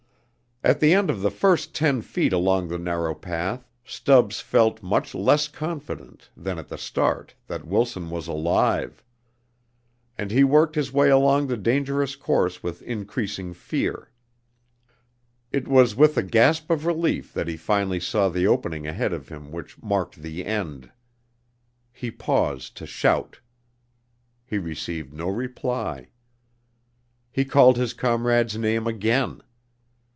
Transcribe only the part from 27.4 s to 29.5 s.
called his comrade's name again.